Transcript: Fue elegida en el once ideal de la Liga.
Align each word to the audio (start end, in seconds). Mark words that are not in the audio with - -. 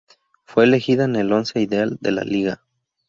Fue 0.45 0.63
elegida 0.63 1.03
en 1.03 1.15
el 1.15 1.31
once 1.31 1.61
ideal 1.61 1.99
de 2.01 2.11
la 2.11 2.23
Liga. 2.23 2.63